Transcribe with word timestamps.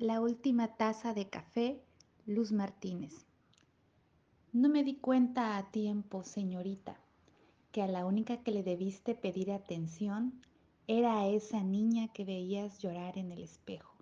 la 0.00 0.22
última 0.22 0.66
taza 0.78 1.12
de 1.12 1.28
café, 1.28 1.78
Luz 2.24 2.52
Martínez. 2.52 3.26
No 4.50 4.70
me 4.70 4.82
di 4.82 4.94
cuenta 4.94 5.58
a 5.58 5.70
tiempo, 5.70 6.24
señorita, 6.24 6.98
que 7.70 7.82
a 7.82 7.86
la 7.86 8.06
única 8.06 8.38
que 8.38 8.50
le 8.50 8.62
debiste 8.62 9.14
pedir 9.14 9.52
atención 9.52 10.40
era 10.86 11.20
a 11.20 11.28
esa 11.28 11.62
niña 11.62 12.08
que 12.14 12.24
veías 12.24 12.78
llorar 12.78 13.18
en 13.18 13.30
el 13.30 13.42
espejo. 13.42 13.94